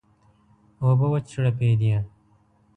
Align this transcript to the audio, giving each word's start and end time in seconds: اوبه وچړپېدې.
اوبه 0.83 1.07
وچړپېدې. 1.11 1.95